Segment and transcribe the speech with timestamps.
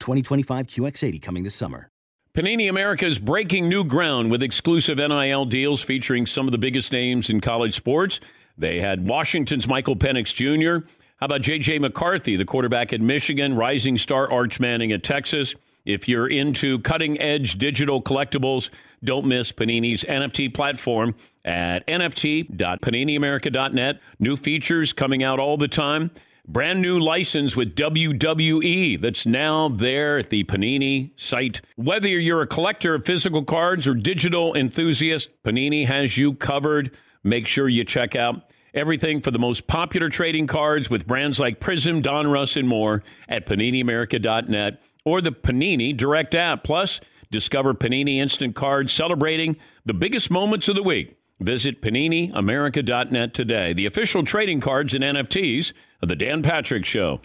[0.00, 1.88] 2025 QX80 coming this summer.
[2.34, 6.90] Panini America is breaking new ground with exclusive NIL deals featuring some of the biggest
[6.90, 8.18] names in college sports.
[8.58, 10.84] They had Washington's Michael Penix Jr.
[11.18, 11.78] How about J.J.
[11.78, 15.54] McCarthy, the quarterback at Michigan, rising star Arch Manning at Texas?
[15.84, 18.70] If you're into cutting edge digital collectibles,
[19.04, 24.00] don't miss Panini's NFT platform at nft.paniniamerica.net.
[24.18, 26.10] New features coming out all the time.
[26.46, 31.62] Brand new license with WWE that's now there at the Panini site.
[31.76, 36.90] Whether you're a collector of physical cards or digital enthusiast, Panini has you covered.
[37.22, 41.60] Make sure you check out everything for the most popular trading cards with brands like
[41.60, 46.62] Prism, Donruss, and more at PaniniAmerica.net or the Panini Direct app.
[46.62, 47.00] Plus,
[47.30, 49.56] discover Panini Instant Cards celebrating
[49.86, 51.16] the biggest moments of the week.
[51.40, 53.72] Visit PaniniAmerica.net today.
[53.72, 57.20] The official trading cards and NFTs of The Dan Patrick Show.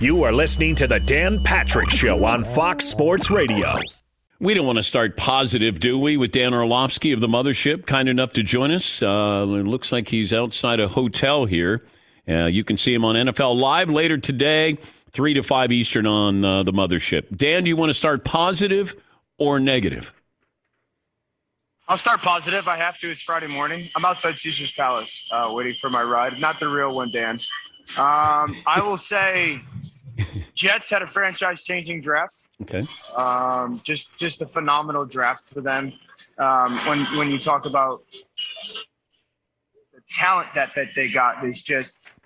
[0.00, 3.74] You are listening to The Dan Patrick Show on Fox Sports Radio.
[4.40, 8.08] We don't want to start positive, do we, with Dan Orlovsky of the Mothership, kind
[8.08, 9.02] enough to join us.
[9.02, 11.84] Uh, it looks like he's outside a hotel here.
[12.28, 14.78] Uh, you can see him on NFL Live later today,
[15.10, 17.36] 3 to 5 Eastern on uh, the Mothership.
[17.36, 18.94] Dan, do you want to start positive
[19.38, 20.14] or negative?
[21.88, 22.68] I'll start positive.
[22.68, 23.10] I have to.
[23.10, 23.88] It's Friday morning.
[23.96, 26.38] I'm outside Caesar's Palace uh, waiting for my ride.
[26.38, 27.38] Not the real one, Dan.
[27.98, 29.58] Um, I will say
[30.54, 32.50] Jets had a franchise changing draft.
[32.60, 32.80] Okay.
[33.16, 35.94] Um, just just a phenomenal draft for them.
[36.36, 37.94] Um, when when you talk about
[39.94, 42.20] the talent that, that they got is just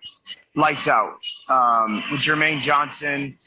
[0.56, 1.18] lights out.
[1.48, 3.38] Um, with Jermaine Johnson,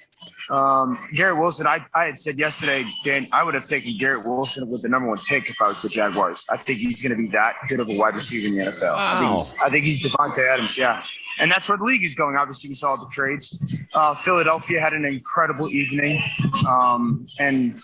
[0.50, 4.68] um, Garrett Wilson, I, I had said yesterday, Dan, I would have taken Garrett Wilson
[4.70, 6.46] with the number one pick if I was the Jaguars.
[6.52, 8.94] I think he's going to be that good of a wide receiver in the NFL.
[8.94, 9.10] Wow.
[9.12, 11.02] I think he's, I think he's Davante Adams, yeah.
[11.40, 12.36] And that's where the league is going.
[12.36, 13.88] Obviously, we saw the trades.
[13.96, 16.24] Uh, Philadelphia had an incredible evening
[16.70, 17.76] um, and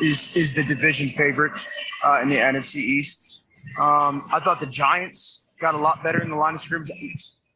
[0.00, 1.66] is, is the division favorite
[2.04, 3.44] uh, in the NFC East.
[3.80, 6.90] Um, I thought the Giants got a lot better in the line of scrimmage.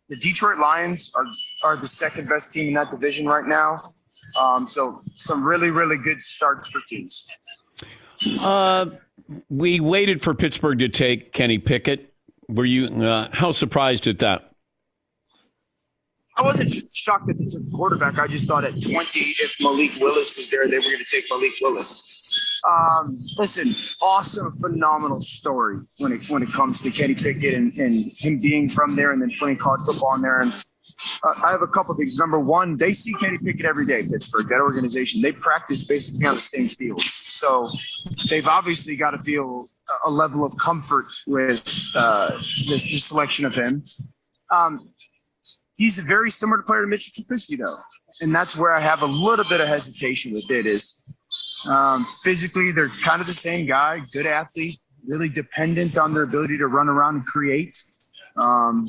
[0.09, 1.27] The Detroit Lions are,
[1.63, 3.95] are the second best team in that division right now.
[4.39, 7.29] Um, so some really, really good starts for teams.
[8.43, 8.87] Uh,
[9.49, 12.13] we waited for Pittsburgh to take Kenny Pickett.
[12.49, 14.51] Were you uh, how surprised at that?
[16.37, 18.19] I wasn't shocked that they took the quarterback.
[18.19, 21.25] I just thought at 20, if Malik Willis was there, they were going to take
[21.29, 22.61] Malik Willis.
[22.67, 23.69] Um, listen,
[24.01, 28.71] awesome, phenomenal story when it when it comes to Kenny Pickett and, and him being
[28.71, 30.41] from there and then playing college football in there.
[30.41, 30.55] And
[31.23, 32.19] uh, I have a couple of things.
[32.19, 35.21] Number one, they see Kenny Pickett every day, Pittsburgh, that organization.
[35.23, 37.13] They practice basically on the same fields.
[37.13, 37.69] So
[38.29, 39.65] they've obviously got to feel
[40.07, 41.63] a level of comfort with
[41.97, 43.83] uh, this, this selection of him.
[44.51, 44.91] Um,
[45.77, 47.77] he's a very similar player to Mitchell Trubisky, though.
[48.23, 51.03] And that's where I have a little bit of hesitation with it is
[51.69, 54.77] um, physically, they're kind of the same guy, good athlete,
[55.07, 57.75] really dependent on their ability to run around and create.
[58.37, 58.89] Um,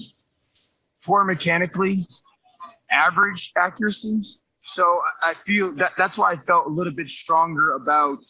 [1.06, 1.98] poor mechanically,
[2.92, 4.22] average accuracy.
[4.62, 8.24] So I feel that that's why I felt a little bit stronger about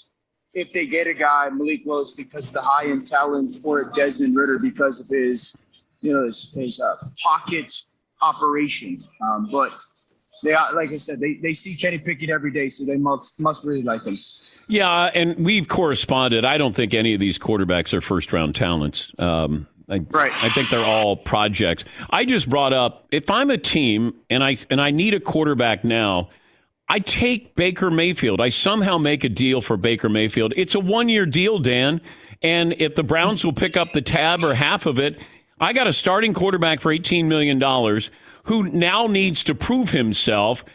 [0.53, 4.35] if they get a guy Malik Willis because of the high end talent, or Desmond
[4.35, 7.73] Ridder because of his, you know, his, his uh, pocket
[8.21, 8.97] operation.
[9.21, 9.71] Um, but
[10.44, 13.65] they, like I said, they, they see Kenny Pickett every day, so they must must
[13.65, 14.13] really like him.
[14.69, 16.45] Yeah, and we've corresponded.
[16.45, 19.12] I don't think any of these quarterbacks are first round talents.
[19.19, 20.31] Um, I, right.
[20.43, 21.83] I think they're all projects.
[22.09, 25.83] I just brought up if I'm a team and I and I need a quarterback
[25.83, 26.29] now,
[26.88, 28.41] I take Baker Mayfield.
[28.41, 30.53] I somehow make a deal for Baker Mayfield.
[30.55, 32.01] It's a one year deal, Dan.
[32.41, 35.19] And if the Browns will pick up the tab or half of it,
[35.59, 37.61] I got a starting quarterback for $18 million
[38.45, 40.65] who now needs to prove himself.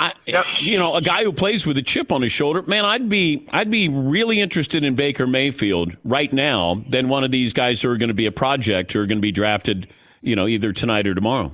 [0.00, 0.46] I, yep.
[0.60, 3.46] you know, a guy who plays with a chip on his shoulder, man, I'd be,
[3.52, 7.90] I'd be really interested in Baker Mayfield right now than one of these guys who
[7.90, 9.88] are going to be a project who are going to be drafted,
[10.22, 11.52] you know, either tonight or tomorrow.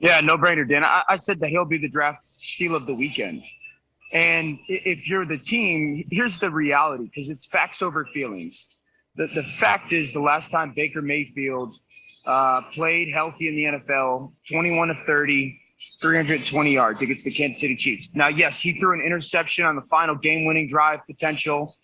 [0.00, 0.84] Yeah, no brainer, Dan.
[0.84, 3.44] I, I said that he'll be the draft steal of the weekend.
[4.12, 8.78] And if you're the team, here's the reality because it's facts over feelings.
[9.14, 11.72] The, the fact is, the last time Baker Mayfield
[12.26, 15.60] uh, played healthy in the NFL, 21 of 30,
[16.00, 18.14] 320 yards against the Kansas City Chiefs.
[18.14, 21.74] Now, yes, he threw an interception on the final game winning drive potential,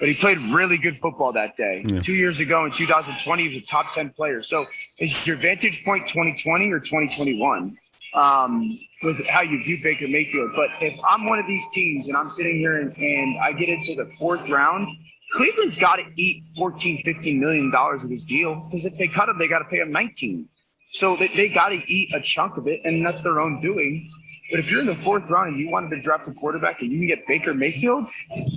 [0.00, 1.84] but he played really good football that day.
[1.86, 2.00] Yeah.
[2.00, 4.42] Two years ago in 2020, he was a top 10 player.
[4.42, 4.66] So
[4.98, 7.76] is your vantage point 2020 or 2021?
[8.14, 10.52] Um, with how you view Baker Mayfield.
[10.56, 13.68] But if I'm one of these teams and I'm sitting here and, and I get
[13.68, 14.88] into the fourth round,
[15.32, 19.28] Cleveland's got to eat 14, 15 million dollars of his deal because if they cut
[19.28, 20.48] him, they got to pay him 19.
[20.90, 24.10] So they, they got to eat a chunk of it, and that's their own doing.
[24.50, 26.90] But if you're in the fourth round and you wanted to draft a quarterback and
[26.90, 28.08] you can get Baker Mayfield,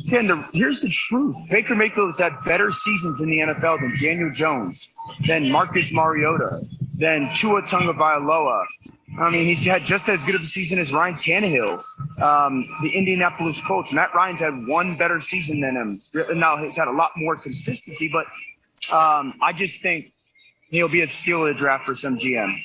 [0.06, 3.94] then the, here's the truth: Baker Mayfield has had better seasons in the NFL than
[4.00, 4.96] Daniel Jones,
[5.28, 6.62] than Marcus Mariota,
[6.98, 8.66] than Tua Tagovailoa.
[9.20, 11.84] I mean, he's had just as good of a season as Ryan Tannehill,
[12.22, 13.92] um, the Indianapolis Colts.
[13.92, 16.02] Matt Ryan's had one better season than him.
[16.40, 18.26] Now he's had a lot more consistency, but
[18.96, 20.14] um, I just think
[20.72, 22.58] he'll be a steal of the draft for some GM.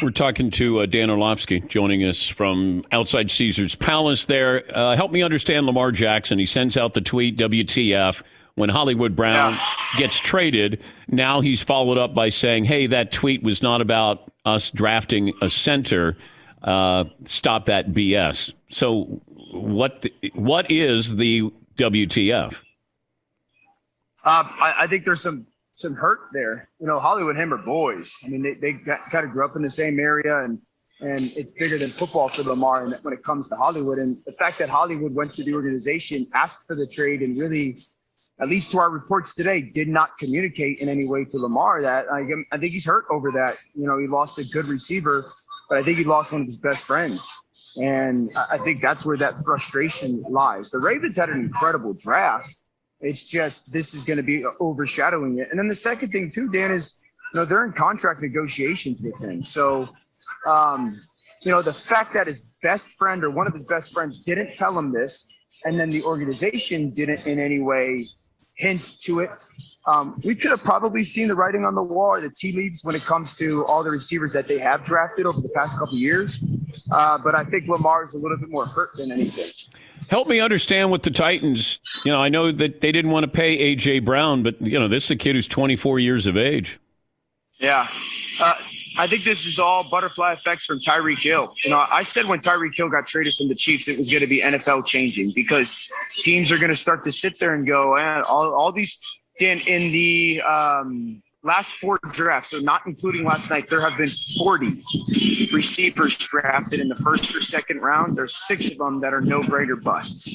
[0.00, 4.64] We're talking to uh, Dan Orlovsky, joining us from outside Caesar's Palace there.
[4.74, 6.38] Uh, help me understand Lamar Jackson.
[6.38, 8.22] He sends out the tweet, WTF,
[8.54, 9.58] when Hollywood Brown yeah.
[9.98, 10.80] gets traded.
[11.08, 15.50] Now he's followed up by saying, hey, that tweet was not about us drafting a
[15.50, 16.16] center.
[16.62, 18.52] Uh, stop that BS.
[18.70, 19.20] So,
[19.52, 22.62] what the, what is the WTF?
[24.22, 25.46] Uh, I, I, think there's some
[25.80, 26.68] some hurt there.
[26.78, 28.18] You know, Hollywood are boys.
[28.24, 30.58] I mean, they, they got, kind of grew up in the same area, and
[31.00, 33.98] and it's bigger than football for Lamar and when it comes to Hollywood.
[33.98, 37.78] And the fact that Hollywood went to the organization, asked for the trade, and really,
[38.38, 42.06] at least to our reports today, did not communicate in any way to Lamar that
[42.12, 43.56] I, um, I think he's hurt over that.
[43.74, 45.32] You know, he lost a good receiver,
[45.70, 47.34] but I think he lost one of his best friends.
[47.76, 50.70] And I think that's where that frustration lies.
[50.70, 52.62] The Ravens had an incredible draft
[53.00, 55.48] it's just this is going to be overshadowing it.
[55.50, 57.02] And then the second thing too, Dan, is
[57.32, 59.42] you know they're in contract negotiations with him.
[59.42, 59.88] So,
[60.46, 60.98] um,
[61.42, 64.54] you know, the fact that his best friend or one of his best friends didn't
[64.54, 68.00] tell him this, and then the organization didn't in any way
[68.60, 69.30] hint to it.
[69.86, 72.84] Um, we could have probably seen the writing on the wall or the tea leaves
[72.84, 75.96] when it comes to all the receivers that they have drafted over the past couple
[75.96, 76.44] years.
[76.92, 79.46] Uh, but I think Lamar is a little bit more hurt than anything.
[80.10, 81.78] Help me understand what the Titans.
[82.04, 84.88] You know, I know that they didn't want to pay AJ Brown, but you know,
[84.88, 86.78] this is a kid who's 24 years of age.
[87.58, 87.88] Yeah,
[88.42, 88.54] uh,
[88.98, 91.54] I think this is all butterfly effects from Tyreek Hill.
[91.64, 94.20] You know, I said when Tyreek Hill got traded from the Chiefs, it was going
[94.20, 97.94] to be NFL changing because teams are going to start to sit there and go,
[97.94, 98.98] eh, all, all these
[99.40, 104.10] in, in the um, last four drafts, so not including last night, there have been
[104.38, 104.82] 40
[105.52, 108.16] receivers drafted in the first or second round.
[108.16, 110.32] There's six of them that are no brainer busts.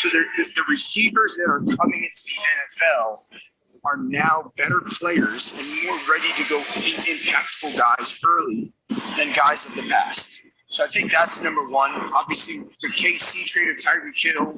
[0.00, 0.24] So the,
[0.54, 3.38] the receivers that are coming into the NFL
[3.84, 8.72] are now better players and more ready to go impactful guys early
[9.16, 10.42] than guys of the past.
[10.74, 11.92] So I think that's number one.
[11.92, 14.50] Obviously, the KC trade of Tyreek Hill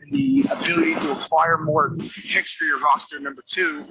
[0.00, 1.94] and the ability to acquire more
[2.26, 3.20] picks for your roster.
[3.20, 3.84] Number two,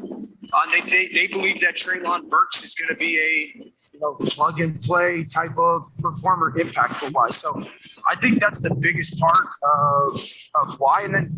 [0.51, 4.15] uh, they, they they believe that Treylon Burks is going to be a you know
[4.15, 7.38] plug and play type of performer, impactful wise.
[7.38, 7.63] So
[8.09, 10.19] I think that's the biggest part of
[10.55, 11.03] of why.
[11.03, 11.29] And then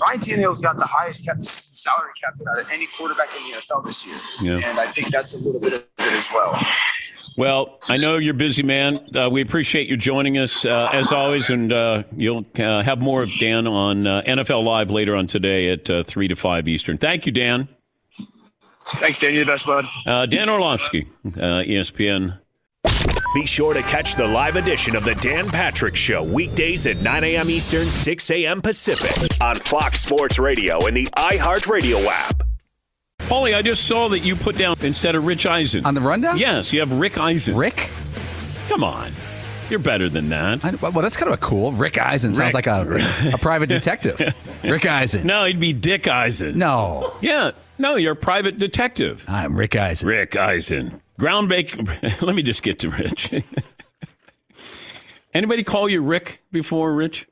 [0.00, 3.84] Ryan Tannehill's got the highest cap salary cap out of any quarterback in the NFL
[3.84, 4.70] this year, yeah.
[4.70, 6.58] and I think that's a little bit of it as well.
[7.36, 8.96] Well, I know you're busy, man.
[9.14, 13.22] Uh, we appreciate you joining us uh, as always, and uh, you'll uh, have more
[13.22, 16.96] of Dan on uh, NFL Live later on today at uh, three to five Eastern.
[16.96, 17.68] Thank you, Dan.
[18.86, 19.34] Thanks, Dan.
[19.34, 19.84] You're the best, bud.
[20.30, 22.38] Dan Orlovsky, ESPN
[23.34, 27.24] Be sure to catch the live edition of the Dan Patrick Show weekdays at 9
[27.24, 27.50] a.m.
[27.50, 28.62] Eastern, 6 a.m.
[28.62, 32.45] Pacific on Fox Sports Radio and the iHeartRadio app.
[33.26, 35.84] Paulie, I just saw that you put down instead of Rich Eisen.
[35.84, 36.38] On the rundown?
[36.38, 37.56] Yes, you have Rick Eisen.
[37.56, 37.90] Rick?
[38.68, 39.10] Come on.
[39.68, 40.64] You're better than that.
[40.64, 41.72] I, well, that's kind of a cool.
[41.72, 42.56] Rick Eisen sounds Rick.
[42.66, 44.32] like a, a private detective.
[44.62, 45.26] Rick Eisen.
[45.26, 46.56] No, he'd be Dick Eisen.
[46.56, 47.16] No.
[47.20, 47.50] Yeah.
[47.78, 49.24] No, you're a private detective.
[49.26, 50.06] I'm Rick Eisen.
[50.08, 51.02] Rick Eisen.
[51.18, 51.76] Ground bake.
[52.22, 53.34] Let me just get to Rich.
[55.34, 57.26] Anybody call you Rick before, Rich?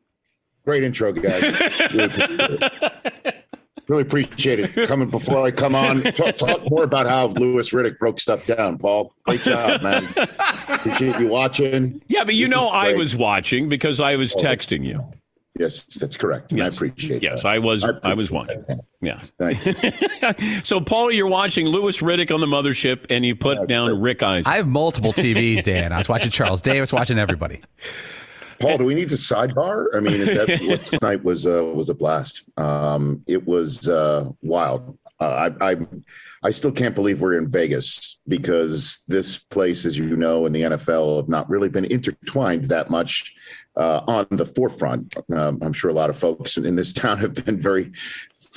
[0.65, 1.45] Great intro, guys.
[3.89, 4.63] Really appreciate it.
[4.63, 4.89] Really appreciate it.
[4.89, 8.79] Coming before I come on, talk, talk more about how Louis Riddick broke stuff down,
[8.79, 9.13] Paul.
[9.25, 10.13] Great job, man.
[10.69, 12.03] Appreciate you watching.
[12.09, 15.01] Yeah, but you This know I was watching because I was oh, texting you.
[15.59, 16.51] Yes, that's correct.
[16.51, 17.49] And I appreciate Yes, that.
[17.49, 17.85] I was.
[17.85, 18.65] I, appreciate was watching.
[18.67, 18.81] that.
[19.01, 19.21] Yeah.
[19.39, 20.61] Thank you.
[20.65, 24.51] So, Paul, you're watching Louis Riddick on the mothership, and you put down Rick Eisen.
[24.51, 25.93] I have multiple TVs, Dan.
[25.93, 27.61] I was watching Charles Davis, watching everybody.
[28.59, 29.87] Paul, do we need to sidebar?
[29.95, 32.49] I mean, is that what tonight was uh, was a blast.
[32.57, 34.99] Um, it was uh, wild.
[35.21, 35.77] Uh, I, I
[36.45, 40.61] I still can't believe we're in Vegas because this place, as you know, in the
[40.61, 43.35] NFL have not really been intertwined that much
[43.77, 45.17] uh, on the forefront.
[45.33, 47.93] Um, I'm sure a lot of folks in this town have been very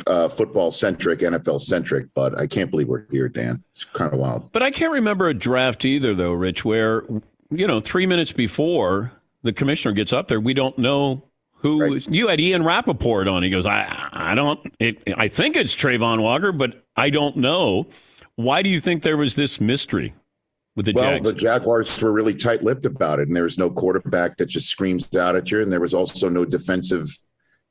[0.05, 3.63] uh, football centric, NFL centric, but I can't believe we're here, Dan.
[3.71, 4.51] It's kind of wild.
[4.51, 7.03] But I can't remember a draft either, though, Rich, where,
[7.49, 9.13] you know, three minutes before
[9.43, 11.81] the commissioner gets up there, we don't know who.
[11.81, 12.07] Right.
[12.07, 13.43] You had Ian Rapoport on.
[13.43, 17.87] He goes, I, I don't, it, I think it's Travon Walker, but I don't know.
[18.35, 20.13] Why do you think there was this mystery
[20.75, 21.23] with the Well, Jags?
[21.25, 25.15] the Jaguars were really tight-lipped about it, and there was no quarterback that just screams
[25.15, 27.07] out at you, and there was also no defensive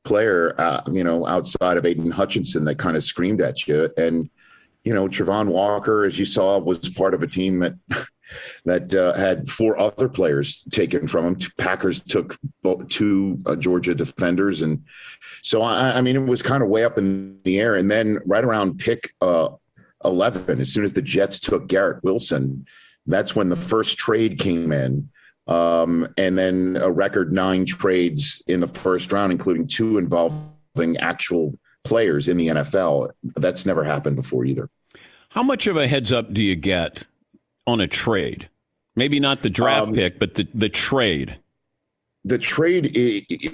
[0.05, 3.91] player, uh, you know, outside of Aidan Hutchinson that kind of screamed at you.
[3.97, 4.31] And
[4.85, 7.75] you know, Travon Walker, as you saw, was part of a team that
[8.65, 11.37] that uh, had four other players taken from him.
[11.59, 12.39] Packers took
[12.89, 14.85] two uh, Georgia defenders, and
[15.43, 17.77] so I, I mean, it was kind of way up in the air.
[17.77, 19.49] And then right around pick uh,
[20.05, 22.67] eleven, as soon as the Jets took Garrett Wilson,
[23.07, 25.09] that's when the first trade came in.
[25.47, 31.55] Um, and then a record nine trades in the first round, including two involving actual
[31.85, 33.11] players in the NFL.
[33.23, 34.69] That's never happened before either.
[35.31, 37.05] How much of a heads up do you get
[37.67, 38.49] on a trade?
[38.95, 41.39] Maybe not the draft Um, pick, but the, the trade.
[42.25, 42.97] the trade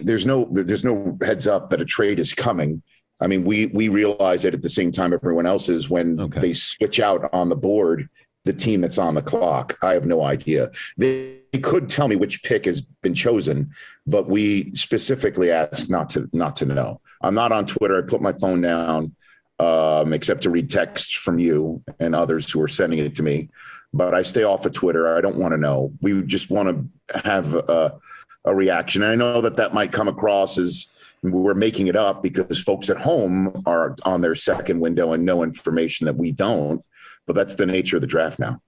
[0.03, 2.81] there's no there's no heads up that a trade is coming
[3.21, 6.41] i mean we we realize it at the same time everyone else is when Okay.
[6.41, 8.09] they switch out on the board
[8.47, 12.17] the team that's on the clock i have no idea they, they could tell me
[12.17, 13.71] which pick has been chosen
[14.07, 18.23] but we specifically ask not to not to know i'm not on twitter i put
[18.23, 19.15] my phone down
[19.59, 23.51] um, except to read texts from you and others who are sending it to me
[23.93, 27.19] but i stay off of twitter i don't want to know we just want to
[27.25, 27.99] have a,
[28.45, 29.03] a reaction.
[29.03, 30.89] And I know that that might come across as
[31.23, 35.43] we're making it up because folks at home are on their second window and know
[35.43, 36.85] information that we don't.
[37.27, 38.61] But that's the nature of the draft now.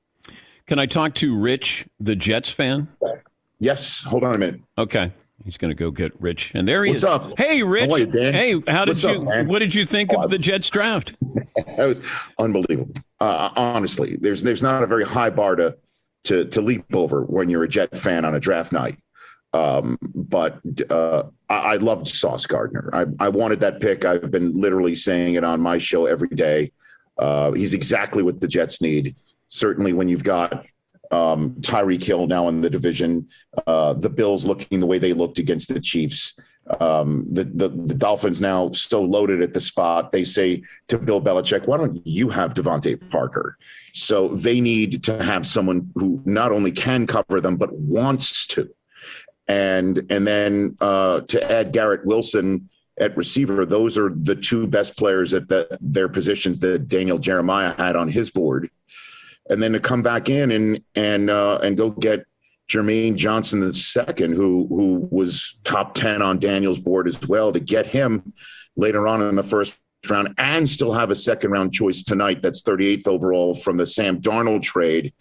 [0.66, 2.88] Can I talk to Rich, the Jets fan?
[3.58, 4.04] Yes.
[4.04, 4.60] Hold on a minute.
[4.78, 5.12] Okay.
[5.44, 6.52] He's going to go get Rich.
[6.54, 7.04] And there he What's is.
[7.04, 7.38] up?
[7.38, 7.90] Hey, Rich.
[7.90, 8.10] How you?
[8.10, 11.14] Hey, how did What's you, up, what did you think of the Jets draft?
[11.76, 12.00] That was
[12.38, 12.92] unbelievable.
[13.20, 15.76] Uh, honestly, there's there's not a very high bar to
[16.24, 18.98] to to leap over when you're a Jet fan on a draft night.
[19.52, 20.60] Um, but
[20.90, 22.90] uh, I, I loved Sauce Gardner.
[22.92, 24.04] I, I wanted that pick.
[24.04, 26.72] I've been literally saying it on my show every day.
[27.18, 29.14] Uh, he's exactly what the Jets need.
[29.46, 30.66] Certainly, when you've got
[31.14, 33.28] um, Tyreek Hill now in the division,
[33.66, 36.38] uh, the Bills looking the way they looked against the Chiefs.
[36.80, 40.12] Um, the, the the Dolphins now so loaded at the spot.
[40.12, 43.58] They say to Bill Belichick, "Why don't you have DeVante Parker?"
[43.92, 48.68] So they need to have someone who not only can cover them but wants to.
[49.46, 54.96] And and then uh, to add Garrett Wilson at receiver, those are the two best
[54.96, 58.70] players at the, their positions that Daniel Jeremiah had on his board.
[59.50, 62.24] And then to come back in and and uh, and go get
[62.68, 67.60] Jermaine Johnson the second, who who was top ten on Daniel's board as well, to
[67.60, 68.32] get him
[68.76, 69.78] later on in the first
[70.10, 72.42] round and still have a second round choice tonight.
[72.42, 75.12] That's 38th overall from the Sam Darnold trade.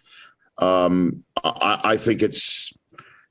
[0.58, 2.74] Um, I, I think it's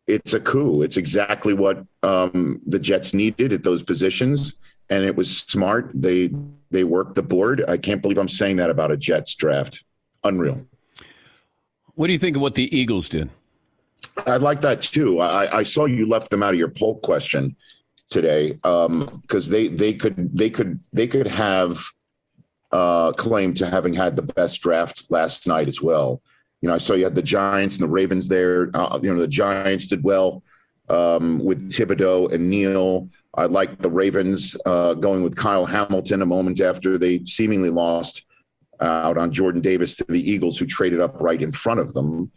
[0.06, 0.82] it's a coup.
[0.82, 4.58] It's exactly what um, the Jets needed at those positions,
[4.90, 5.90] and it was smart.
[5.94, 6.30] They
[6.70, 7.64] they worked the board.
[7.68, 9.84] I can't believe I'm saying that about a Jets draft.
[10.24, 10.66] Unreal.
[11.94, 13.30] What do you think of what the Eagles did?
[14.26, 15.20] I like that too.
[15.20, 17.56] I, I saw you left them out of your poll question
[18.10, 21.84] today because they they could they could they could have
[22.72, 26.22] uh, claim to having had the best draft last night as well.
[26.60, 28.70] You know, I saw you had the Giants and the Ravens there.
[28.74, 30.42] Uh, you know, the Giants did well
[30.88, 33.08] um, with Thibodeaux and Neal.
[33.34, 38.26] I like the Ravens uh, going with Kyle Hamilton a moment after they seemingly lost
[38.82, 42.30] out on Jordan Davis to the Eagles, who traded up right in front of them.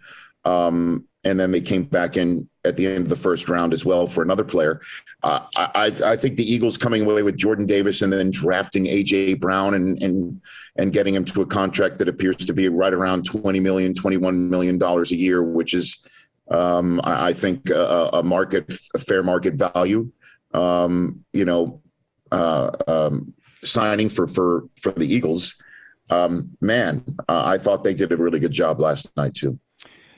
[0.44, 3.84] Um, and then they came back in at the end of the first round as
[3.84, 4.80] well for another player.
[5.24, 9.40] Uh, I, I, think the Eagles coming away with Jordan Davis and then drafting AJ
[9.40, 10.40] Brown and and
[10.76, 14.50] and getting him to a contract that appears to be right around 20 million, 21
[14.50, 16.08] million dollars a year, which is
[16.52, 20.12] um, I, I, think a, a, market, a fair market value.
[20.54, 21.82] Um, you know,
[22.32, 23.34] uh, um,
[23.64, 25.56] signing for for for the Eagles.
[26.10, 29.60] Um, man, uh, I thought they did a really good job last night too.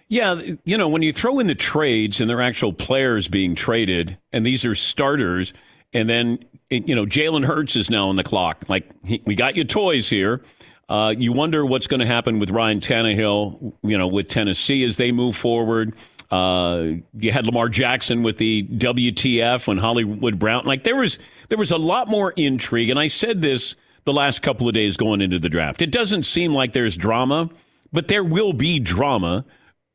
[0.10, 4.17] Yeah, you know, when you throw in the trades and they're actual players being traded,
[4.32, 5.53] and these are starters,
[5.94, 6.39] and then
[6.70, 8.65] you know Jalen Hurts is now on the clock.
[8.70, 10.41] Like he, we got your toys here.
[10.89, 14.96] Uh, you wonder what's going to happen with Ryan Tannehill, you know, with Tennessee as
[14.96, 15.94] they move forward.
[16.32, 20.65] Uh, you had Lamar Jackson with the WTF when Hollywood Brown.
[20.65, 23.75] Like there was there was a lot more intrigue, and I said this
[24.08, 25.84] the last couple of days going into the draft.
[25.84, 27.52] It doesn't seem like there's drama,
[27.92, 29.46] but there will be drama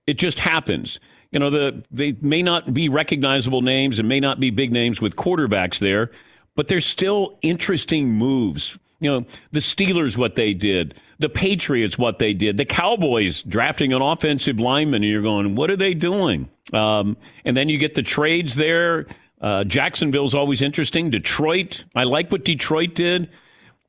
[0.07, 0.99] it just happens.
[1.31, 5.01] You know, the they may not be recognizable names and may not be big names
[5.01, 6.11] with quarterbacks there,
[6.55, 8.79] but there's still interesting moves.
[9.01, 13.93] You know, the Steelers, what they did, the Patriots, what they did, the Cowboys drafting
[13.93, 16.49] an offensive lineman, and you're going, what are they doing?
[16.73, 19.07] Um, and then you get the trades there.
[19.41, 21.11] Uh, Jacksonville's always interesting.
[21.11, 23.29] Detroit, I like what Detroit did.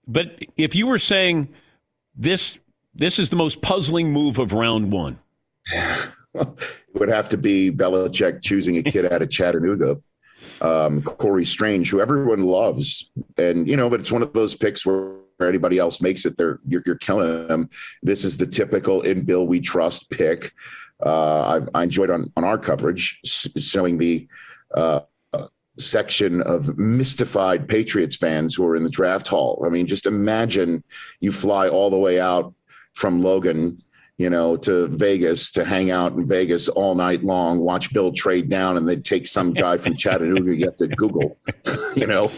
[0.07, 1.50] But if you were saying
[2.15, 2.57] this,
[2.93, 5.19] this is the most puzzling move of round one,
[6.36, 6.48] it
[6.93, 10.01] would have to be Belichick choosing a kid out of Chattanooga,
[10.62, 14.86] um, Corey Strange, who everyone loves, and you know, but it's one of those picks
[14.86, 17.69] where anybody else makes it, they're you're, you're killing them.
[18.01, 20.51] This is the typical in Bill we trust pick.
[21.05, 23.19] Uh, I, I, enjoyed on on our coverage
[23.57, 24.27] showing the.
[24.74, 25.01] Uh,
[25.77, 29.63] section of mystified Patriots fans who are in the draft hall.
[29.65, 30.84] I mean, just imagine
[31.20, 32.53] you fly all the way out
[32.94, 33.81] from Logan
[34.18, 38.48] you know, to Vegas to hang out in Vegas all night long, watch Bill trade
[38.48, 40.55] down, and they'd take some guy from Chattanooga.
[40.55, 41.38] You have to Google,
[41.96, 42.31] you know.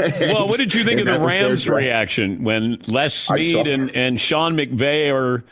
[0.00, 4.20] And, well, what did you think of the Rams' reaction when Les Snead and, and
[4.20, 5.44] Sean McVay are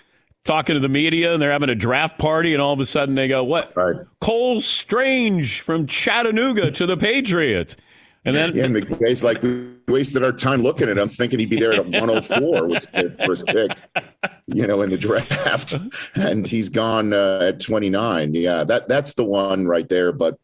[0.44, 3.14] talking to the media and they're having a draft party, and all of a sudden
[3.14, 3.74] they go, "What?
[3.76, 3.96] Right.
[4.20, 7.76] Cole Strange from Chattanooga to the Patriots."
[8.24, 11.58] And then yeah, McVay's like we wasted our time looking at him, thinking he'd be
[11.58, 13.70] there at 104, which is their first pick,
[14.46, 15.74] you know, in the draft,
[16.16, 18.34] and he's gone uh, at 29.
[18.34, 20.12] Yeah, that that's the one right there.
[20.12, 20.38] But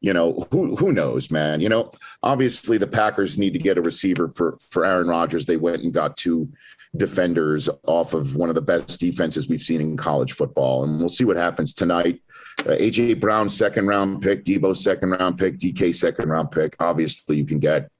[0.00, 1.60] you know, who who knows, man?
[1.60, 1.92] You know,
[2.22, 5.44] obviously the Packers need to get a receiver for for Aaron Rodgers.
[5.44, 6.48] They went and got two
[6.96, 11.08] defenders off of one of the best defenses we've seen in college football, and we'll
[11.08, 12.20] see what happens tonight.
[12.60, 16.76] Uh, AJ Brown, second round pick, Deebo, second round pick, DK, second round pick.
[16.80, 17.90] Obviously, you can get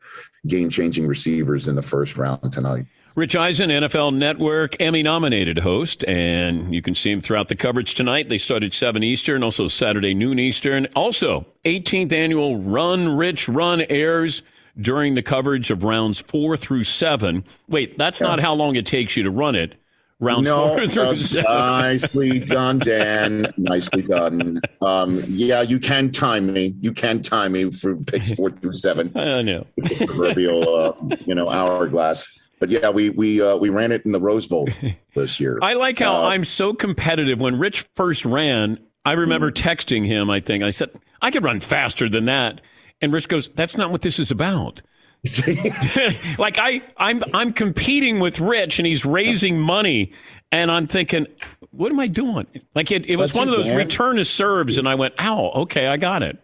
[0.46, 2.84] game changing receivers in the first round tonight.
[3.14, 7.94] Rich Eisen, NFL Network Emmy nominated host, and you can see him throughout the coverage
[7.94, 8.30] tonight.
[8.30, 10.88] They started 7 Eastern, also Saturday noon Eastern.
[10.96, 14.42] Also, 18th annual Run Rich Run airs
[14.80, 17.44] during the coverage of rounds four through seven.
[17.68, 18.28] Wait, that's yeah.
[18.28, 19.74] not how long it takes you to run it
[20.22, 21.44] round no, four through seven.
[21.44, 23.52] nicely done, Dan.
[23.58, 24.60] nicely done.
[24.80, 26.74] Um, yeah, you can time me.
[26.80, 29.12] You can time me for picks four through seven.
[29.16, 29.66] I know.
[29.96, 32.26] Proverbial, uh, you know, hourglass.
[32.60, 34.68] But yeah, we we uh, we ran it in the Rose Bowl
[35.16, 35.58] this year.
[35.60, 37.40] I like how uh, I'm so competitive.
[37.40, 39.68] When Rich first ran, I remember mm-hmm.
[39.68, 40.30] texting him.
[40.30, 42.60] I think I said I could run faster than that,
[43.02, 44.80] and Rich goes, "That's not what this is about."
[46.38, 50.12] like I, I'm, I'm competing with Rich, and he's raising money,
[50.50, 51.26] and I'm thinking,
[51.70, 52.46] what am I doing?
[52.74, 55.86] Like it, it was one of those return to serves, and I went, ow, okay,
[55.86, 56.38] I got it.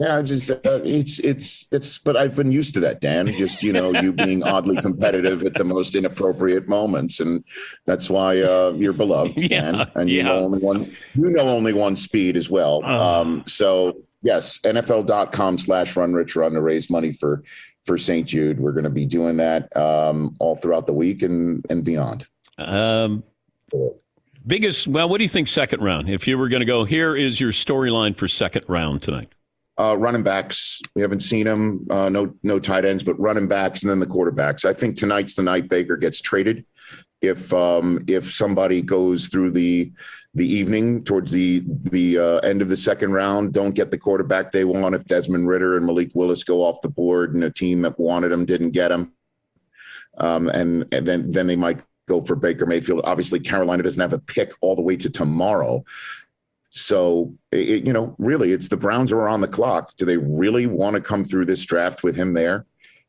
[0.00, 1.98] Yeah, just uh, it's it's it's.
[1.98, 3.26] But I've been used to that, Dan.
[3.32, 7.42] Just you know, you being oddly competitive at the most inappropriate moments, and
[7.84, 9.74] that's why uh, you're beloved, Dan.
[9.74, 10.92] Yeah, and you know only one.
[11.14, 12.80] You know only one speed as well.
[12.84, 17.42] Uh, um, so yes, NFL.com slash Run Rich Run to raise money for
[17.84, 18.26] for St.
[18.26, 18.60] Jude.
[18.60, 22.26] We're going to be doing that um, all throughout the week and and beyond.
[22.58, 23.22] Um,
[24.46, 24.86] biggest.
[24.86, 25.48] Well, what do you think?
[25.48, 26.08] Second round.
[26.08, 29.32] If you were going to go, here is your storyline for second round tonight.
[29.78, 31.86] Uh, running backs, we haven't seen them.
[31.88, 34.64] Uh, no, no tight ends, but running backs, and then the quarterbacks.
[34.64, 36.66] I think tonight's the night Baker gets traded.
[37.20, 39.92] If um, if somebody goes through the
[40.34, 44.52] the evening towards the the uh, end of the second round don't get the quarterback
[44.52, 47.82] they want if Desmond Ridder and Malik Willis go off the board and a team
[47.82, 49.12] that wanted them didn't get them
[50.18, 53.02] um, and and then then they might go for Baker Mayfield.
[53.04, 55.84] Obviously, Carolina doesn't have a pick all the way to tomorrow.
[56.70, 59.94] So, it, you know, really, it's the Browns are on the clock.
[59.96, 62.66] Do they really want to come through this draft with him there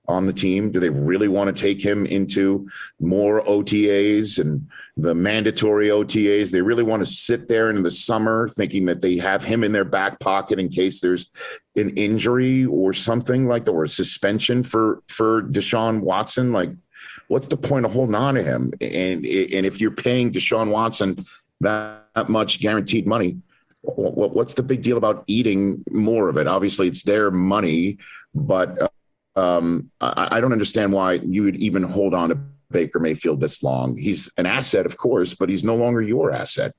[0.10, 0.72] on the team?
[0.72, 2.68] Do they really want to take him into
[3.00, 4.68] more OTAs and
[4.98, 6.52] the mandatory OTAs?
[6.52, 9.72] They really want to sit there in the summer thinking that they have him in
[9.72, 11.28] their back pocket in case there's
[11.76, 16.52] an injury or something like that, or a suspension for for Deshaun Watson?
[16.52, 16.72] Like,
[17.28, 18.74] what's the point of holding on to him?
[18.82, 21.24] And and if you're paying Deshaun Watson
[21.62, 23.38] that much guaranteed money,
[23.84, 26.48] what's the big deal about eating more of it?
[26.48, 28.00] Obviously, it's their money,
[28.34, 28.92] but
[29.40, 32.38] um, I, I, don't understand why you would even hold on to
[32.72, 33.98] Baker Mayfield this long.
[33.98, 36.76] He's an asset, of course, but he's no longer your asset.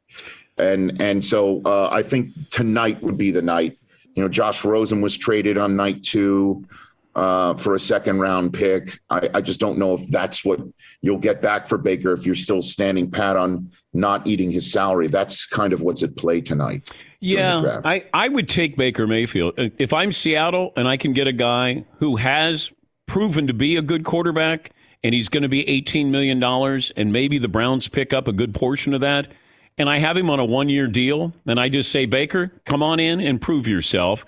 [0.59, 3.79] And and so uh, I think tonight would be the night.
[4.15, 6.67] You know, Josh Rosen was traded on night two
[7.15, 8.99] uh, for a second round pick.
[9.11, 10.61] I, I, just don't know if that's what
[11.03, 15.09] you'll get back for Baker if you're still standing pat on not eating his salary.
[15.09, 16.91] That's kind of what's at play tonight.
[17.19, 19.59] Yeah, I, I would take Baker Mayfield.
[19.59, 22.73] Uh, if I'm Seattle and I can get a guy who has
[23.07, 24.71] proven to be a good quarterback
[25.03, 26.43] and he's going to be $18 million
[26.97, 29.29] and maybe the Browns pick up a good portion of that
[29.81, 32.83] and I have him on a one year deal, and I just say, Baker, come
[32.83, 34.27] on in and prove yourself.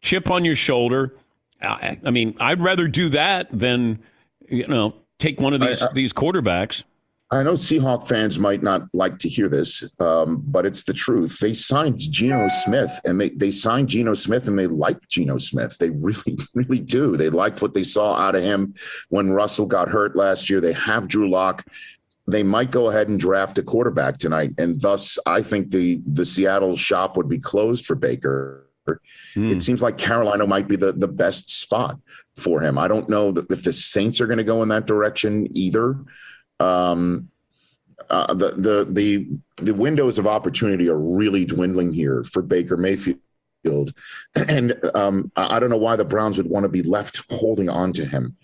[0.00, 1.14] Chip on your shoulder
[1.62, 4.00] I, I mean, I'd rather do that than
[4.48, 6.82] you know take one of these I, I, these quarterbacks.
[7.30, 11.40] I know Seahawk fans might not like to hear this, um, but it's the truth.
[11.40, 15.76] They signed Geno Smith, and they, they signed Geno Smith, and they like Geno Smith.
[15.78, 17.16] They really, really do.
[17.16, 18.74] They liked what they saw out of him
[19.08, 20.60] when Russell got hurt last year.
[20.60, 21.66] They have Drew Lock.
[22.26, 26.24] They might go ahead and draft a quarterback tonight, and thus I think the the
[26.24, 29.52] Seattle shop would be closed for Baker Mm.
[29.52, 31.98] It seems like Carolina might be the, the best spot
[32.36, 32.78] for him.
[32.78, 35.96] I don't know if the Saints are going to go in that direction either.
[36.60, 37.28] Um,
[38.10, 43.18] uh, the the the the windows of opportunity are really dwindling here for Baker Mayfield,
[44.48, 47.92] and um, I don't know why the Browns would want to be left holding on
[47.94, 48.36] to him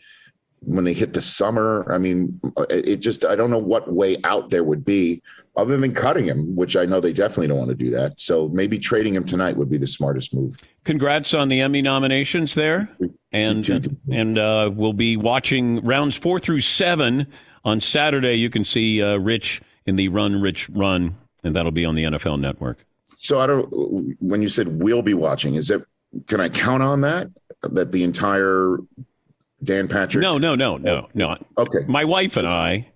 [0.63, 1.91] when they hit the summer.
[1.93, 5.23] I mean, it just I don't know what way out there would be
[5.57, 8.21] other than cutting him, which I know they definitely don't want to do that.
[8.21, 10.57] So maybe trading him tonight would be the smartest move.
[10.85, 12.89] Congrats on the Emmy nominations there,
[13.33, 17.27] and and uh, we'll be watching rounds four through seven
[17.65, 18.35] on Saturday.
[18.35, 22.05] You can see uh, Rich in the Run Rich Run, and that'll be on the
[22.05, 22.85] NFL Network.
[23.05, 23.67] So I don't.
[24.21, 25.83] When you said we'll be watching, is it?
[26.27, 27.29] Can I count on that?
[27.63, 28.79] That the entire
[29.63, 30.23] Dan Patrick?
[30.23, 31.37] No, no, no, no, no.
[31.59, 31.81] Okay.
[31.87, 32.91] My wife and I,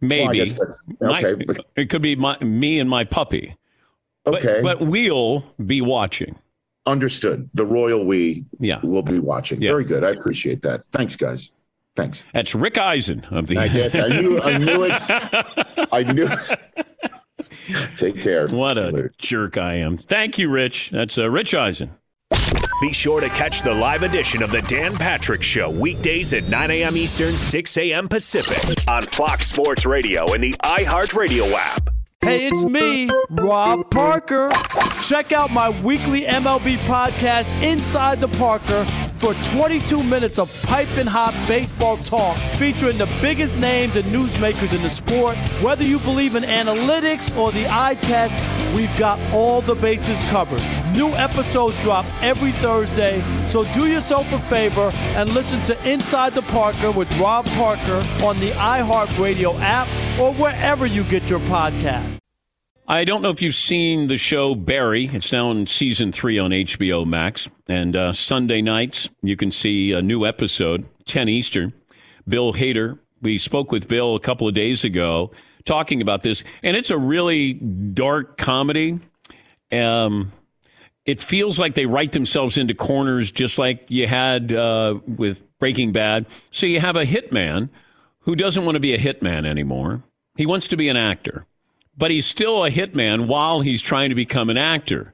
[0.00, 0.54] maybe.
[1.00, 1.44] Well, I okay.
[1.46, 3.56] My, it could be my, me and my puppy.
[4.26, 4.60] Okay.
[4.62, 6.38] But, but, we'll be watching.
[6.86, 7.48] Understood.
[7.54, 8.80] The royal we yeah.
[8.82, 9.60] will be watching.
[9.60, 9.70] Yeah.
[9.70, 10.04] Very good.
[10.04, 10.82] I appreciate that.
[10.92, 11.52] Thanks, guys.
[11.94, 12.24] Thanks.
[12.32, 13.58] That's Rick Eisen of the.
[13.58, 14.40] I guess I knew.
[14.40, 15.02] I knew it.
[15.92, 16.28] I knew.
[17.96, 18.48] Take care.
[18.48, 19.98] What a jerk I am.
[19.98, 20.90] Thank you, Rich.
[20.90, 21.90] That's uh, Rich Eisen.
[22.82, 26.68] Be sure to catch the live edition of the Dan Patrick Show weekdays at 9
[26.72, 26.96] a.m.
[26.96, 28.08] Eastern, 6 a.m.
[28.08, 31.90] Pacific on Fox Sports Radio and the iHeartRadio app.
[32.22, 34.50] Hey, it's me, Rob Parker.
[35.00, 41.34] Check out my weekly MLB podcast, Inside the Parker, for 22 minutes of piping hot
[41.46, 45.36] baseball talk featuring the biggest names and newsmakers in the sport.
[45.62, 48.40] Whether you believe in analytics or the eye test,
[48.74, 50.81] we've got all the bases covered.
[50.94, 56.42] New episodes drop every Thursday, so do yourself a favor and listen to Inside the
[56.42, 59.86] Parker with Rob Parker on the iHeartRadio app
[60.20, 62.18] or wherever you get your podcast.
[62.86, 65.06] I don't know if you've seen the show Barry.
[65.06, 67.48] It's now in season three on HBO Max.
[67.68, 71.72] And uh, Sunday nights, you can see a new episode, 10 Eastern.
[72.28, 72.98] Bill Hader.
[73.22, 75.30] We spoke with Bill a couple of days ago
[75.64, 76.44] talking about this.
[76.62, 79.00] And it's a really dark comedy.
[79.70, 80.32] Um,
[81.04, 85.92] it feels like they write themselves into corners just like you had uh, with Breaking
[85.92, 86.26] Bad.
[86.50, 87.70] So you have a hitman
[88.20, 90.02] who doesn't want to be a hitman anymore.
[90.36, 91.46] He wants to be an actor,
[91.96, 95.12] but he's still a hitman while he's trying to become an actor.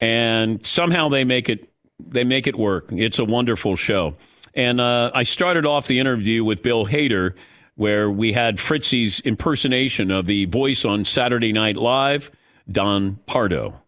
[0.00, 2.92] And somehow they make it they make it work.
[2.92, 4.14] It's a wonderful show.
[4.54, 7.34] And uh, I started off the interview with Bill Hader,
[7.74, 12.30] where we had Fritzie's impersonation of the voice on Saturday Night Live,
[12.70, 13.80] Don Pardo.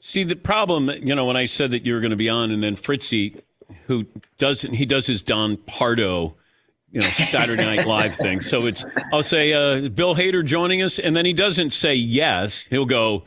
[0.00, 2.50] See the problem, you know, when I said that you were going to be on,
[2.50, 3.40] and then Fritzie,
[3.86, 4.06] who
[4.38, 6.36] doesn't, he does his Don Pardo
[6.90, 8.40] you know Saturday Night Live thing.
[8.40, 12.66] So it's I'll say uh, Bill Hader joining us, and then he doesn't say yes.
[12.70, 13.24] He'll go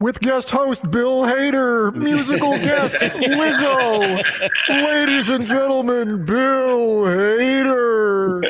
[0.00, 4.24] with guest host Bill Hader, musical guest Lizzo,
[4.68, 8.44] ladies and gentlemen, Bill Hader.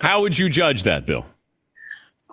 [0.00, 1.26] How How would you judge that, Bill?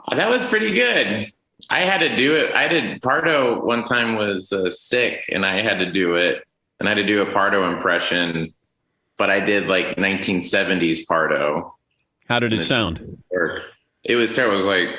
[0.10, 1.32] Oh, that was pretty good.
[1.70, 2.54] I had to do it.
[2.54, 6.44] I did Pardo one time was uh, sick, and I had to do it,
[6.80, 8.54] and I had to do a Pardo impression,
[9.18, 11.76] but I did like 1970s Pardo.
[12.28, 13.00] How did it sound?
[14.04, 14.54] It was terrible.
[14.54, 14.90] It was like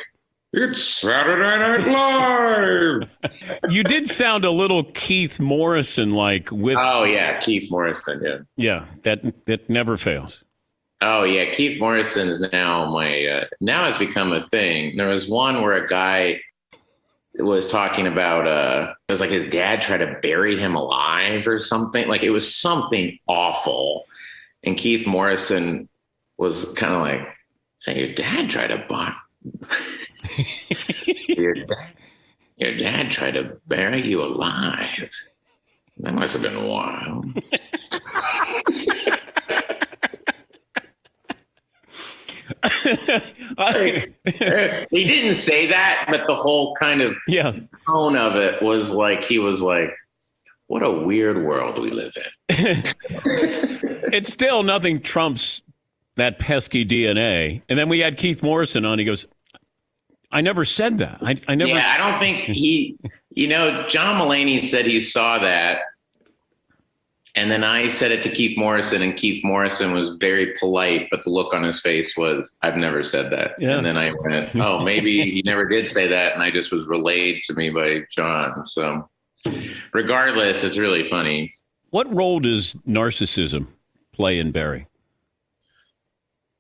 [0.53, 3.61] it's Saturday Night Live.
[3.71, 6.79] you did sound a little Keith Morrison like with.
[6.79, 8.23] Oh yeah, Keith Morrison.
[8.25, 8.39] Yeah.
[8.57, 10.43] Yeah, that that never fails.
[11.03, 14.97] Oh yeah, Keith Morrison is now my uh, now has become a thing.
[14.97, 16.41] There was one where a guy
[17.43, 21.59] was talking about uh it was like his dad tried to bury him alive or
[21.59, 22.09] something.
[22.09, 24.05] Like it was something awful.
[24.65, 25.89] And Keith Morrison
[26.37, 27.21] was kind of like
[27.81, 29.15] saying, Your dad tried to buy
[31.29, 31.95] your, dad,
[32.57, 35.11] your dad tried to bury you alive.
[35.99, 36.63] That must have been a
[44.91, 47.53] he didn't say that, but the whole kind of yeah.
[47.87, 49.91] tone of it was like he was like,
[50.67, 52.25] "What a weird world we live in."
[54.13, 55.63] it's still nothing trumps
[56.17, 57.63] that pesky DNA.
[57.69, 58.99] And then we had Keith Morrison on.
[58.99, 59.27] He goes,
[60.33, 61.19] "I never said that.
[61.23, 62.97] I, I never." Yeah, I don't think he.
[63.31, 65.81] You know, John Mulaney said he saw that
[67.39, 71.23] and then I said it to Keith Morrison, and Keith Morrison was very polite, but
[71.23, 73.53] the look on his face was, I've never said that.
[73.61, 73.77] Yeah.
[73.77, 76.35] And then I went, Oh, maybe he never did say that.
[76.35, 78.67] And I just was relayed to me by John.
[78.67, 79.09] So,
[79.95, 81.53] regardless, it's really funny.
[81.91, 83.69] What role does narcissism
[84.13, 84.89] play in Barry?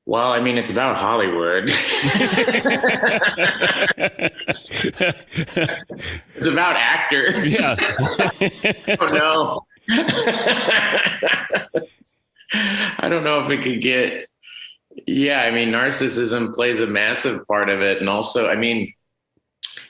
[0.06, 1.64] Well, I mean, it's about Hollywood.
[6.36, 7.52] it's about actors.
[7.52, 7.76] Yeah.
[9.00, 9.66] oh, no.
[9.90, 11.66] I
[13.08, 14.28] don't know if it could get.
[15.06, 18.92] Yeah, I mean, narcissism plays a massive part of it, and also, I mean,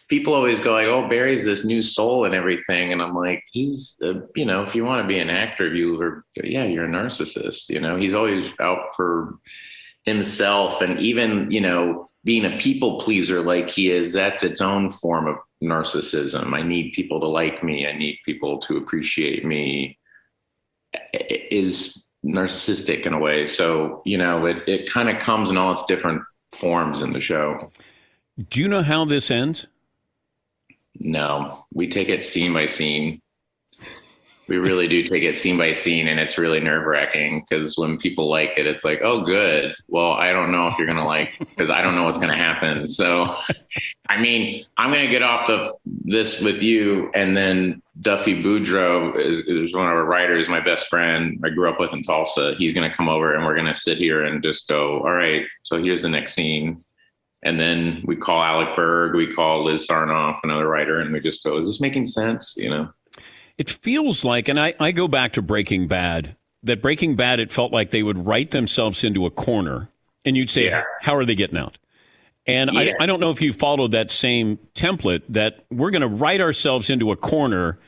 [0.08, 3.96] people always go like, "Oh, Barry's this new soul and everything," and I'm like, he's,
[4.02, 6.88] uh, you know, if you want to be an actor, you are, yeah, you're a
[6.88, 7.70] narcissist.
[7.70, 9.38] You know, he's always out for
[10.04, 14.90] himself, and even, you know, being a people pleaser like he is, that's its own
[14.90, 16.52] form of narcissism.
[16.52, 17.86] I need people to like me.
[17.86, 19.98] I need people to appreciate me.
[21.12, 23.46] Is narcissistic in a way.
[23.46, 26.22] So you know, it it kind of comes in all its different
[26.54, 27.70] forms in the show.
[28.50, 29.66] Do you know how this ends?
[31.00, 33.20] No, we take it scene by scene.
[34.48, 37.98] We really do take it scene by scene, and it's really nerve wracking because when
[37.98, 39.74] people like it, it's like, oh, good.
[39.88, 42.88] Well, I don't know if you're gonna like because I don't know what's gonna happen.
[42.88, 43.26] So,
[44.08, 49.40] I mean, I'm gonna get off the this with you, and then Duffy Boudreau is,
[49.40, 51.38] is one of our writers, my best friend.
[51.44, 52.54] I grew up with in Tulsa.
[52.56, 55.44] He's gonna come over, and we're gonna sit here and just go, all right.
[55.62, 56.84] So here's the next scene.
[57.44, 61.44] And then we call Alec Berg, we call Liz Sarnoff, another writer, and we just
[61.44, 62.54] go, is this making sense?
[62.56, 62.90] You know?
[63.58, 67.52] It feels like, and I, I go back to Breaking Bad, that Breaking Bad, it
[67.52, 69.88] felt like they would write themselves into a corner
[70.24, 70.84] and you'd say, Yeah.
[71.00, 71.78] How are they getting out?
[72.46, 72.94] And Yeah.
[73.00, 76.40] I, I don't know if you followed that same template that we're going to write
[76.40, 77.78] ourselves into a corner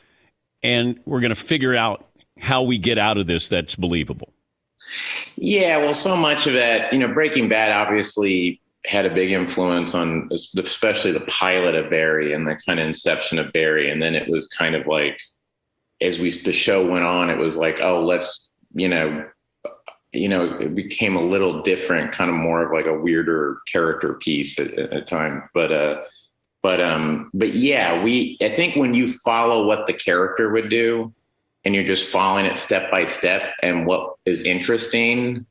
[0.61, 2.07] and we're going to figure out
[2.39, 4.33] how we get out of this that's believable.
[5.35, 9.93] Yeah, well, so much of that, you know, Breaking Bad obviously had a big influence
[9.93, 13.91] on especially the pilot of Barry and the kind of inception of Barry.
[13.91, 15.19] And then it was kind of like,
[16.01, 19.25] as we the show went on, it was like, oh, let's, you know,
[20.13, 24.15] you know, it became a little different, kind of more of like a weirder character
[24.15, 25.49] piece at, at a time.
[25.53, 26.01] But uh,
[26.61, 31.13] but um, but yeah, we I think when you follow what the character would do,
[31.63, 35.45] and you're just following it step by step, and what is interesting,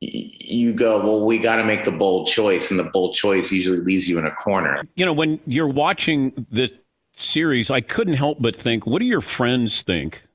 [0.00, 3.78] you go, well, we got to make the bold choice, and the bold choice usually
[3.78, 4.82] leaves you in a corner.
[4.94, 6.72] You know, when you're watching this
[7.18, 10.26] series, I couldn't help but think, what do your friends think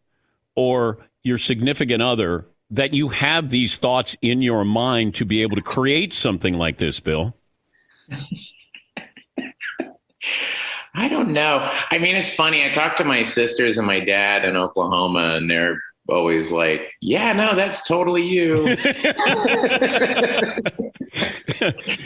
[0.56, 5.56] or your significant other that you have these thoughts in your mind to be able
[5.56, 7.36] to create something like this, Bill?
[10.96, 11.68] I don't know.
[11.90, 12.64] I mean, it's funny.
[12.64, 17.34] I talk to my sisters and my dad in Oklahoma, and they're always like, "Yeah,
[17.34, 18.78] no, that's totally you."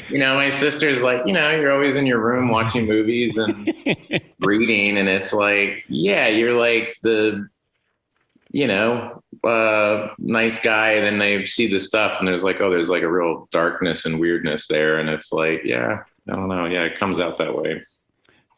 [0.09, 3.73] you know, my sister's like, you know, you're always in your room watching movies and
[4.39, 7.47] reading, and it's like, yeah, you're like the,
[8.51, 12.69] you know, uh, nice guy, and then they see the stuff, and there's like, oh,
[12.69, 16.65] there's like a real darkness and weirdness there, and it's like, yeah, I don't know,
[16.65, 17.81] yeah, it comes out that way.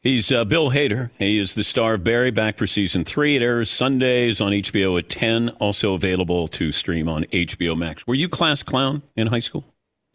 [0.02, 1.10] He's uh, Bill Hader.
[1.20, 3.36] He is the star of Barry, back for season three.
[3.36, 8.08] It airs Sundays on HBO at 10, also available to stream on HBO Max.
[8.08, 9.66] Were you class clown in high school?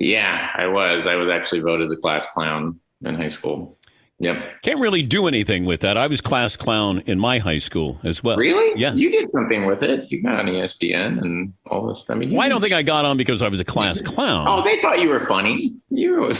[0.04, 1.06] Yeah, I was.
[1.06, 3.78] I was actually voted the class clown in high school.
[4.18, 4.62] Yep.
[4.62, 5.96] Can't really do anything with that.
[5.96, 8.36] I was class clown in my high school as well.
[8.36, 8.78] Really?
[8.78, 8.92] Yeah.
[8.92, 10.10] You did something with it.
[10.10, 12.04] You got on ESPN and all this.
[12.08, 14.46] I mean, Well, I don't think I got on because I was a class clown.
[14.48, 15.74] Oh, they thought you were funny.
[15.88, 16.32] You.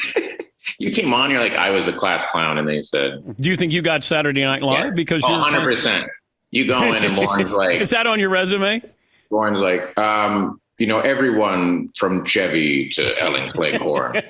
[0.78, 1.30] you came on.
[1.30, 4.04] You're like, I was a class clown, and they said, Do you think you got
[4.04, 4.90] Saturday Night Live Yeah.
[4.94, 6.04] because oh, you're 100 percent.
[6.50, 8.82] You go in, and Lauren's like, Is that on your resume?
[9.30, 14.22] Lauren's like, um, you know, everyone from Chevy to Ellen Cleghorn.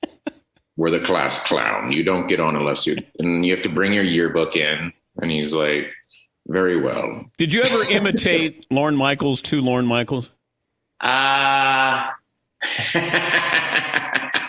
[0.76, 1.92] We're the class clown.
[1.92, 4.92] You don't get on unless you and you have to bring your yearbook in.
[5.20, 5.90] And he's like,
[6.48, 7.26] very well.
[7.38, 10.30] Did you ever imitate Lorne Michaels to Lorne Michaels?
[11.00, 12.10] Uh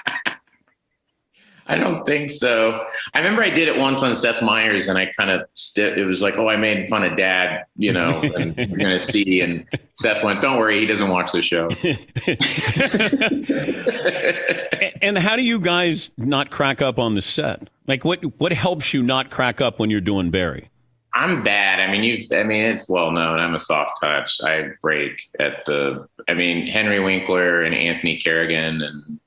[1.67, 2.85] I don't think so.
[3.13, 6.05] I remember I did it once on Seth Meyers, and I kind of st- it
[6.05, 9.41] was like, oh, I made fun of Dad, you know, and he's gonna see.
[9.41, 11.69] And Seth went, "Don't worry, he doesn't watch the show."
[15.03, 17.69] And how do you guys not crack up on the set?
[17.87, 20.69] Like, what what helps you not crack up when you're doing Barry?
[21.13, 21.81] I'm bad.
[21.81, 22.25] I mean, you.
[22.35, 23.37] I mean, it's well known.
[23.37, 24.39] I'm a soft touch.
[24.41, 26.07] I break at the.
[26.29, 29.19] I mean, Henry Winkler and Anthony Carrigan and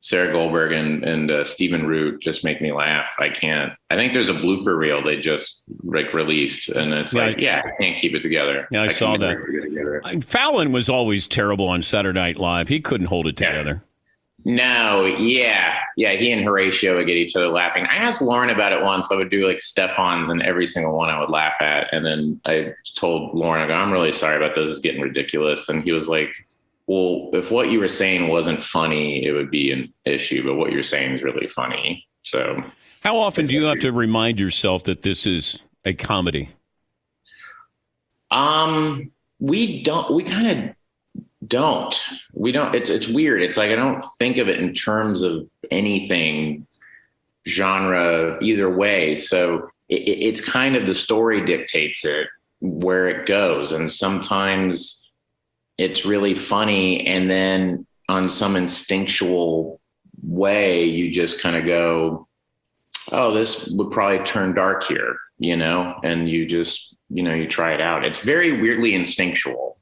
[0.00, 3.08] Sarah Goldberg and and uh, Stephen Root just make me laugh.
[3.18, 3.72] I can't.
[3.90, 7.26] I think there's a blooper reel they just like released, and it's Yeah.
[7.26, 8.68] like, yeah, I can't keep it together.
[8.70, 9.28] Yeah, I can saw that.
[9.30, 10.02] never get it together.
[10.20, 12.68] Fallon was always terrible on Saturday Night Live.
[12.68, 13.82] He couldn't hold it together.
[14.44, 16.12] No, yeah, yeah.
[16.12, 17.84] He and Horatio would get each other laughing.
[17.90, 19.10] I asked Lorne about it once.
[19.10, 21.92] I would do like Stefon's, and every single one I would laugh at.
[21.92, 24.70] And then I told Lorne, I go, "I'm really sorry about this.
[24.70, 26.30] It's getting ridiculous." And he was like,
[26.88, 30.42] "Well, if what you were saying wasn't funny, it would be an issue.
[30.44, 32.60] But what you're saying is really funny." So
[33.02, 36.48] How often do you have to remind yourself that this is a comedy?
[38.30, 40.12] Um, we don't.
[40.14, 40.74] We kind of
[41.48, 41.96] don't.
[42.34, 42.74] We don't.
[42.74, 43.42] It's it's weird.
[43.42, 46.66] It's like I don't think of it in terms of anything
[47.46, 49.14] genre either way.
[49.14, 52.26] So it, it- it's kind of the story dictates it
[52.60, 54.97] where it goes, and sometimes
[55.78, 59.80] it's really funny, and then on some instinctual
[60.22, 62.26] way, you just kind of go,
[63.12, 67.48] "Oh, this would probably turn dark here," you know, and you just you know you
[67.48, 68.04] try it out.
[68.04, 69.78] It's very weirdly instinctual.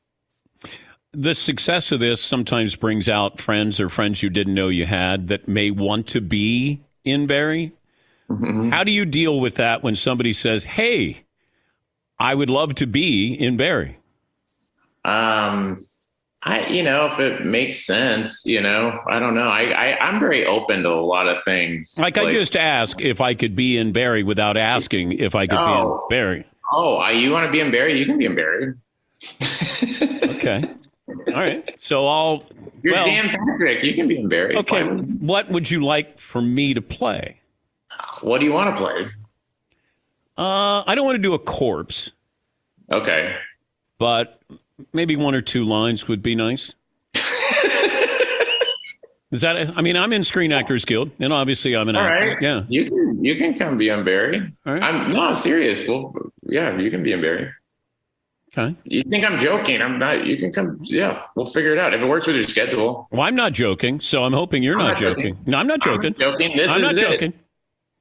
[1.12, 5.28] The success of this sometimes brings out friends or friends you didn't know you had
[5.28, 7.72] that may want to be in Barry.
[8.28, 8.70] Mm-hmm.
[8.70, 11.24] How do you deal with that when somebody says, "Hey,
[12.18, 13.98] I would love to be in Barry"?
[15.07, 15.77] Um,
[16.42, 19.49] I, you know, if it makes sense, you know, I don't know.
[19.49, 21.97] I, I I'm very open to a lot of things.
[21.99, 25.59] Like, I just asked if I could be in Barry without asking if I could
[25.61, 26.07] Oh.
[26.09, 26.45] be in Barry.
[26.73, 27.99] Oh, I, you want to be in Barry?
[27.99, 28.75] You can be in Barry.
[30.37, 30.62] Okay.
[31.29, 31.75] All right.
[31.79, 32.45] So I'll.
[32.83, 33.83] You're well, Dan Patrick.
[33.83, 34.55] You can be in Barry.
[34.57, 34.83] Okay.
[34.85, 37.40] What would you like for me to play?
[38.21, 39.07] What do you want to play?
[40.37, 42.12] Uh, I don't want to do a corpse,
[42.92, 43.35] Okay.
[43.99, 44.40] but
[44.93, 46.75] maybe one or two lines would be nice.
[49.33, 49.77] Is that?
[49.77, 52.29] I mean, I'm in Screen Actors Guild, and obviously I'm an All actor.
[52.29, 52.41] right.
[52.43, 52.62] Yeah.
[52.69, 54.41] You can you can come be on Barry.
[54.65, 54.83] All right.
[54.83, 55.87] I'm no I'm serious.
[55.89, 57.51] Well, yeah, you can be in Barry.
[58.57, 58.77] Okay.
[58.85, 59.83] You think I'm joking?
[59.83, 60.25] I'm not.
[60.25, 60.79] You can come.
[60.85, 63.09] Yeah, we'll figure it out if it works with your schedule.
[63.11, 65.35] Well, I'm not joking, so I'm hoping you're I'm not joking.
[65.35, 65.51] joking.
[65.51, 66.15] No, I'm not joking.
[66.15, 66.57] I'm joking.
[66.57, 67.35] This I'm is not it.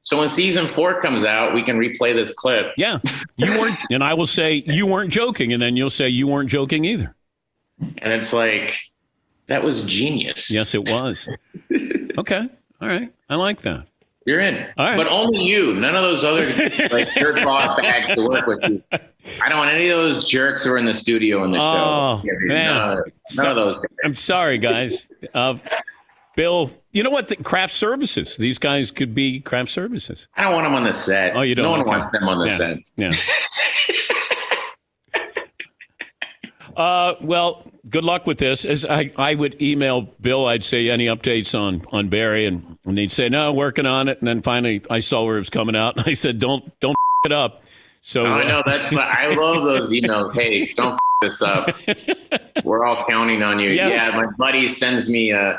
[0.06, 2.68] So when season four comes out, we can replay this clip.
[2.78, 3.00] Yeah,
[3.38, 6.50] you weren't, and I will say you weren't joking, and then you'll say you weren't
[6.50, 7.16] joking either.
[7.80, 8.78] And it's like,
[9.48, 10.50] that was genius.
[10.52, 11.28] Yes, it was.
[12.18, 12.48] okay.
[12.82, 13.12] All right.
[13.30, 13.88] I like that.
[14.28, 14.66] You're in.
[14.78, 14.98] All right.
[14.98, 15.76] But only you.
[15.76, 16.46] None of those other
[16.92, 18.82] like jerk off bags to work with you.
[18.92, 22.22] I don't want any of those jerks who are in the studio in the Oh,
[22.22, 22.24] show.
[22.26, 22.76] Yeah, man.
[22.76, 23.06] None, of-
[23.38, 23.76] none of those.
[24.04, 25.10] I'm sorry, guys.
[25.34, 25.58] Uh,
[26.36, 27.28] Bill, you know what?
[27.30, 28.36] The craft services.
[28.38, 30.28] These guys could be craft services.
[30.36, 31.36] I don't want them on the set.
[31.36, 31.64] Oh, you don't?
[31.64, 31.90] No one Okay.
[31.90, 32.58] wants them on the Yeah.
[32.58, 32.78] set.
[32.98, 33.10] Yeah.
[36.76, 38.66] uh, well, good luck with this.
[38.66, 42.98] As I, I would email Bill, I'd say any updates on on Barry, and, and
[42.98, 44.20] he'd say no, working on it.
[44.20, 46.96] And then finally, I saw where it was coming out, and I said, don't don't
[47.26, 47.64] it up.
[48.02, 48.94] So Oh, I uh, know that's.
[48.94, 50.34] I love those emails.
[50.34, 51.70] Hey, don't f- this up.
[52.64, 53.70] We're all counting on you.
[53.72, 54.12] Yes.
[54.14, 55.54] Yeah, my buddy sends me uh,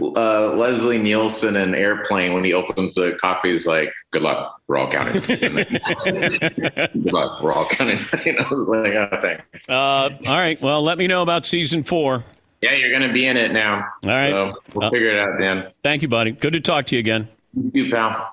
[0.00, 3.52] uh, Leslie Nielsen an airplane when he opens the copy.
[3.52, 4.60] He's like, "Good luck.
[4.66, 5.22] We're all counting.
[6.04, 7.42] Good luck.
[7.42, 9.68] We're all counting." you know, like, oh, thanks.
[9.68, 10.60] uh, all right.
[10.60, 12.24] Well, let me know about season four.
[12.60, 13.86] Yeah, you're gonna be in it now.
[14.04, 14.30] All right.
[14.30, 15.70] So we'll Uh, figure it out, Dan.
[15.82, 16.32] Thank you, buddy.
[16.32, 17.28] Good to talk to you again.
[17.72, 18.30] You pal.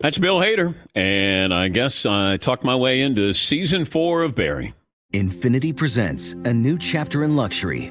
[0.00, 4.74] That's Bill Hader, and I guess I talked my way into season four of Barry.
[5.12, 7.90] Infiniti presents a new chapter in luxury,